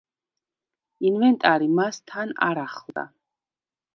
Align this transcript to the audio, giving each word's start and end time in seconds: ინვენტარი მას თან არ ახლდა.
ინვენტარი 1.09 1.69
მას 1.79 2.01
თან 2.13 2.33
არ 2.49 2.61
ახლდა. 2.65 3.07